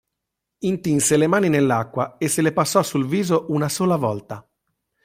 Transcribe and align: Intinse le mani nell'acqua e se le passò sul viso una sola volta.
Intinse 0.65 1.15
le 1.15 1.27
mani 1.27 1.47
nell'acqua 1.47 2.17
e 2.17 2.27
se 2.27 2.41
le 2.41 2.53
passò 2.53 2.81
sul 2.81 3.05
viso 3.05 3.45
una 3.49 3.69
sola 3.69 3.97
volta. 3.97 4.43